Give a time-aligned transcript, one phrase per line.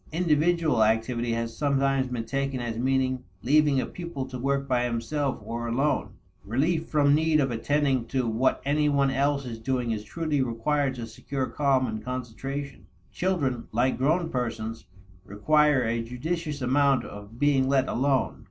[0.11, 5.39] Individual activity has sometimes been taken as meaning leaving a pupil to work by himself
[5.43, 6.09] or alone.
[6.43, 10.95] Relief from need of attending to what any one else is doing is truly required
[10.95, 12.87] to secure calm and concentration.
[13.11, 14.85] Children, like grown persons,
[15.23, 18.39] require a judicious amount of being let alone.